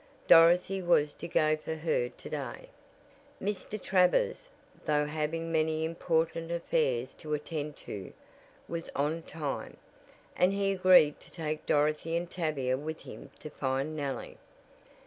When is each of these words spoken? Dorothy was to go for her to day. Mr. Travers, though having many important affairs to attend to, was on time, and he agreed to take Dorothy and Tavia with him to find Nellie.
Dorothy 0.27 0.81
was 0.81 1.13
to 1.13 1.27
go 1.27 1.55
for 1.55 1.75
her 1.75 2.09
to 2.09 2.27
day. 2.31 2.69
Mr. 3.39 3.79
Travers, 3.79 4.49
though 4.85 5.05
having 5.05 5.51
many 5.51 5.85
important 5.85 6.49
affairs 6.51 7.13
to 7.13 7.35
attend 7.35 7.75
to, 7.85 8.11
was 8.67 8.89
on 8.95 9.21
time, 9.21 9.77
and 10.35 10.53
he 10.53 10.71
agreed 10.71 11.19
to 11.19 11.31
take 11.31 11.67
Dorothy 11.67 12.17
and 12.17 12.31
Tavia 12.31 12.79
with 12.79 13.01
him 13.01 13.29
to 13.41 13.51
find 13.51 13.95
Nellie. 13.95 14.39